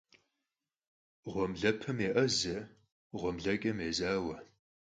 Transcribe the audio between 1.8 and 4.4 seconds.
yê'eze, ğuemıleç'em yêzaue.